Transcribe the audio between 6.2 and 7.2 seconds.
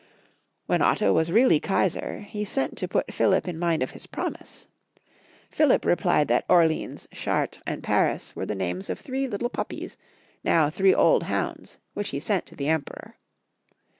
that Orieans,